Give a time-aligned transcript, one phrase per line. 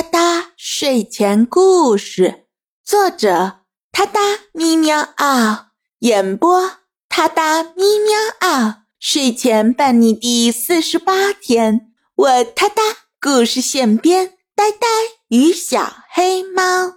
[0.00, 2.46] 哒哒睡前故事，
[2.82, 3.58] 作者：
[3.92, 4.18] 哒哒
[4.54, 6.70] 咪喵嗷，演播：
[7.06, 8.84] 哒哒咪喵嗷。
[8.98, 12.82] 睡前伴你第四十八天，我哒哒
[13.20, 14.88] 故事现编，呆呆
[15.28, 16.94] 与小黑猫，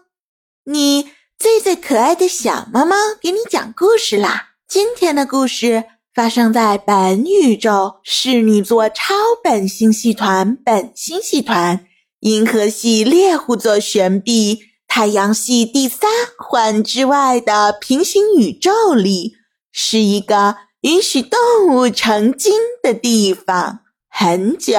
[0.64, 4.52] 你最最可爱的小猫猫给你讲故事啦！
[4.66, 5.84] 今天的故事
[6.16, 9.14] 发生在本宇宙侍女座超
[9.44, 11.86] 本星系团本星系团。
[12.24, 19.34] 银河系猎户座旋臂，太阳系第三环之外的平行宇宙里，
[19.74, 23.82] 是一个允许动物成精的地方。
[24.10, 24.78] 很久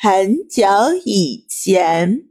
[0.00, 0.66] 很久
[1.04, 2.22] 以前，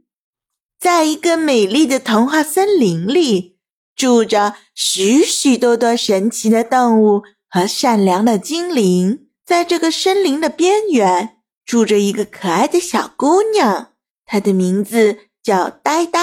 [0.78, 3.56] 在一个美丽的童话森林里，
[3.96, 9.28] 住着许许多多神奇的动物和善良的精灵。
[9.46, 13.92] 在这个森林的边缘，住着一个可爱的小姑娘。
[14.30, 16.20] 他的名字叫呆呆，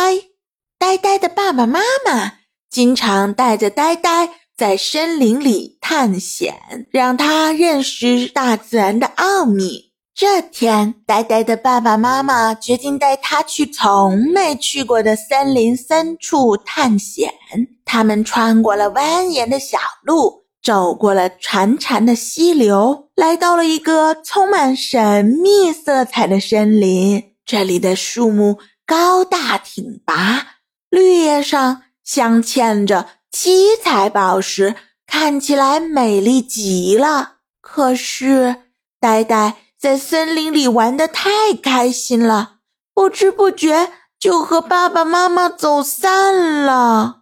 [0.80, 2.36] 呆呆的爸爸妈妈
[2.70, 9.92] 经常带着呆呆在森林里探险，让他认识大自然的奥秘。
[10.16, 17.34] 这天，呆呆的爸爸妈妈决定带他去从没去过的森林深处探险。
[17.84, 27.34] 他们穿过了蜿蜒的小路，走过了潺潺的溪流，来到了一个充满神秘色彩的森林。
[27.48, 30.58] 这里的树木高大挺拔，
[30.90, 34.76] 绿叶上镶嵌着七彩宝石，
[35.08, 37.38] 看起来美丽极了。
[37.62, 38.64] 可是，
[39.00, 42.58] 呆呆在森林里玩得太开心了，
[42.94, 47.22] 不知不觉就和爸爸妈妈走散了。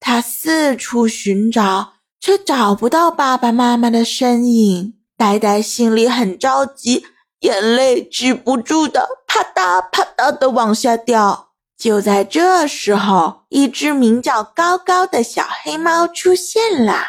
[0.00, 4.94] 他四处寻找，却找不到爸爸妈妈的身影。
[5.16, 7.06] 呆呆心里很着急。
[7.40, 11.50] 眼泪止不住的啪嗒啪嗒的往下掉。
[11.78, 17.00] 就在这时候，一只名叫高高的小黑猫出现了。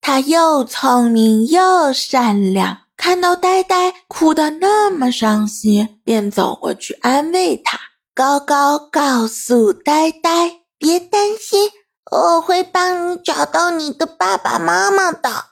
[0.00, 7.76] 它又聪明又善良，看到呆呆哭得那么伤心，便走过去安慰他。
[8.14, 11.70] 高高告诉呆呆：“别担心，
[12.12, 15.46] 我会帮你找到你的爸爸妈妈的。”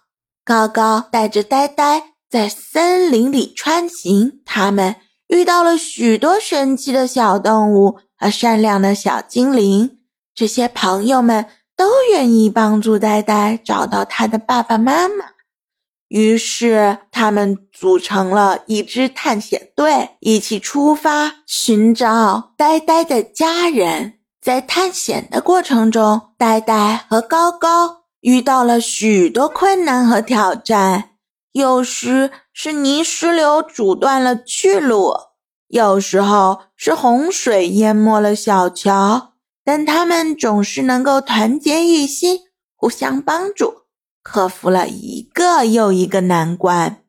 [0.46, 2.10] 高高带着呆呆。
[2.30, 4.96] 在森林里穿行，他们
[5.32, 9.98] 遇到了许多神奇的小动物和善良的小精灵。
[10.34, 15.24] 这些朋友们都愿意帮助呆呆找到他的爸爸妈妈。
[16.08, 24.18] 于是，他们组成了一支探险队，一起出发寻找呆呆的家人。
[24.38, 31.12] 在探险的过程中，呆呆和高高遇到了许多困难和挑战。
[31.52, 35.14] 有时是泥石流阻断了去路，
[35.68, 39.32] 有时候是洪水淹没了小桥，
[39.64, 42.40] 但他们总是能够团结一心，
[42.76, 43.84] 互相帮助，
[44.22, 47.02] 克服了一个又一个难关。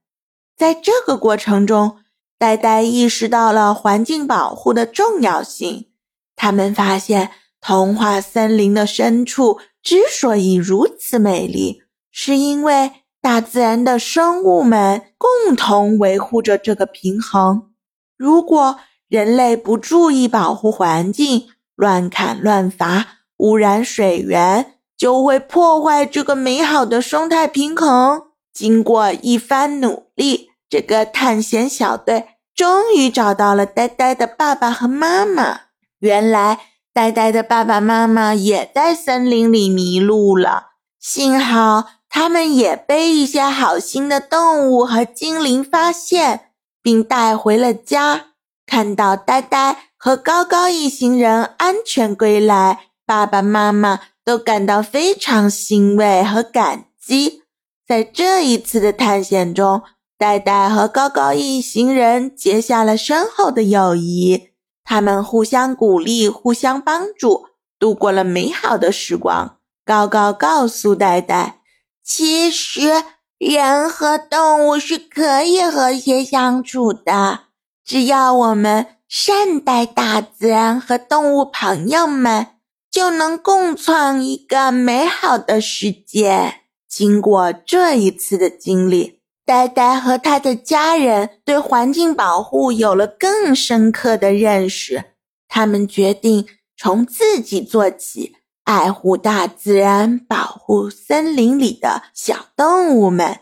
[0.55, 1.97] 在这个过程中，
[2.39, 5.89] 呆呆意识到了环境保护的重要性。
[6.37, 13.02] 他们发现，童话森林的深处之所以如此美丽，是因为。
[13.23, 17.71] 大自然的生物们共同维护着这个平衡。
[18.17, 28.23] 如果人类不注意保护环境，乱砍乱伐，污染水源，就会破坏这个美好的生态平衡。
[28.53, 35.61] 经过一番努力，这个探险小队终于找到了呆呆的爸爸和妈妈。
[35.99, 36.59] 原来，
[36.93, 41.85] 呆呆的爸爸妈妈也在森林里迷路了，幸好。
[42.15, 48.27] 他们也被一些好心的动物和精灵发现，并带回了家。
[48.67, 57.41] 看到呆呆和高高一行人安全归来，爸爸妈妈都感到非常欣慰和感激。
[57.87, 59.81] 在这一次的探险中，
[60.15, 64.49] 呆呆和高高一行人结下了深厚的友谊。
[64.83, 67.47] 他们互相鼓励，互相帮助，
[67.79, 69.57] 度过了美好的时光。
[69.83, 71.62] 高高告诉呆呆。
[72.03, 73.03] 其实，
[73.37, 77.45] 人和动物是可以和谐相处的，
[77.85, 82.47] 只要我们善待大自然和动物朋友们，
[82.91, 86.55] 就能共创一个美好的世界。
[86.89, 95.05] 经过这一次的经历，呆呆和他的家人对环境保护有了更深刻的认识。
[95.47, 96.47] 他们决定
[96.77, 98.35] 从自己做起。
[98.63, 103.39] 爱护大自然，保护森林里的小动物们。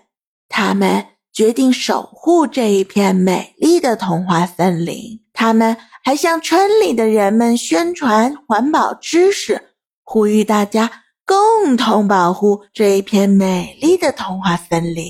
[0.49, 5.21] 他们决定守护这一片美丽的童话森林。
[5.33, 15.05] 他们还向村里的人们宣传环保知识，呼吁大家共同保护这一片美丽的童话森林。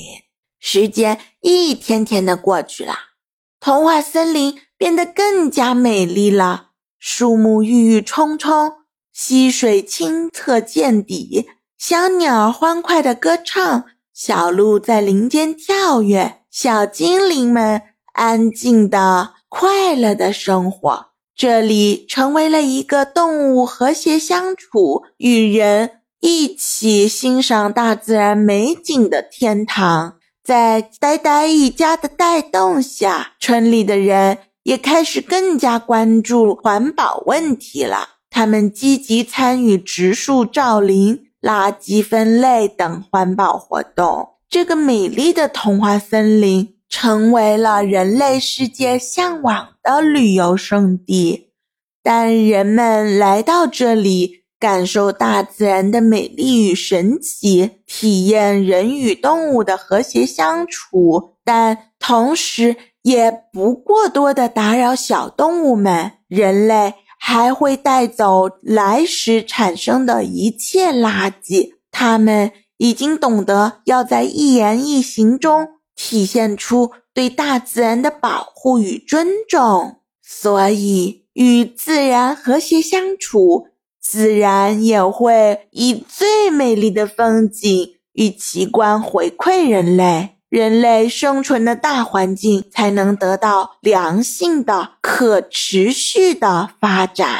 [0.59, 2.93] 时间一天天的过去了，
[3.59, 6.67] 童话森林变得更加美丽了，
[6.99, 8.73] 树木郁郁葱葱，
[9.13, 11.47] 溪水清澈见底，
[11.77, 17.81] 小鸟欢快的歌唱，小鹿在林间跳跃，小精灵们
[18.13, 19.33] 安静的。
[19.53, 30.19] 快乐的生活，这里成为了一个动物和谐相处、与人一起欣赏大自然美景的天堂。
[30.41, 38.20] 在呆呆一家的带动下，村里的人也开始更加关注环保问题了。
[38.31, 44.29] 他们积极参与植树造林、垃圾分类等环保活动。
[44.49, 46.75] 这个美丽的童话森林。
[46.93, 51.51] 成为了人类世界向往的旅游胜地。
[52.03, 66.11] 当人们来到这里，感受大自然的美丽与神奇，体验人与动物的和谐相处，但同时也不过多的打扰小动物们。
[66.27, 71.75] 人类还会带走来时产生的一切垃圾。
[71.91, 75.67] 他们已经懂得要在一言一行中。
[75.93, 83.67] 体现出对大自然的保护与尊重，所以与自然和谐相处，
[84.01, 97.39] 自然也会以最美丽的风景与奇观回馈人类，人类生存的大环境才能得到良性的、可持续的发展。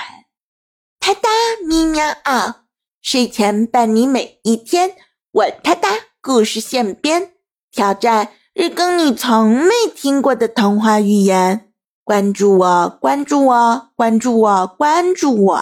[0.98, 1.28] 哒哒
[1.68, 2.62] 咪喵啊！
[3.02, 4.92] 睡前伴你每一天，
[5.34, 5.90] 我哒哒
[6.22, 7.32] 故事现编
[7.70, 8.30] 挑战。
[8.54, 11.70] 日更你从没听过的童话寓言，
[12.06, 15.62] 关注我，关注我，关注我，关注我！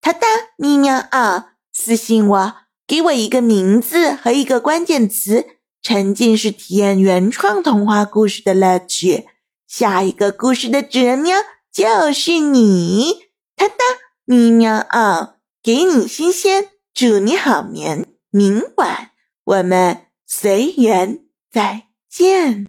[0.00, 0.26] 哒哒
[0.56, 2.54] 咪喵啊，私信我，
[2.88, 5.46] 给我一个名字和一个关键词，
[5.82, 9.26] 沉浸式体验原创童话故事的乐趣。
[9.66, 11.36] 下一个故事的主人喵
[11.72, 13.14] 就是你！
[13.56, 13.74] 哒哒
[14.24, 18.06] 咪喵哦，给你新鲜，祝你好眠。
[18.30, 19.10] 明晚
[19.44, 21.88] 我们随缘再。
[22.12, 22.66] 见。